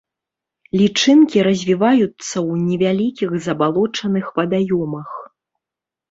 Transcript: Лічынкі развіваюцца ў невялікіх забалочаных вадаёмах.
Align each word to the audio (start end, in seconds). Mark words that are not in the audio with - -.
Лічынкі 0.79 1.37
развіваюцца 1.47 2.07
ў 2.07 2.53
невялікіх 2.69 3.29
забалочаных 3.47 4.25
вадаёмах. 4.39 5.09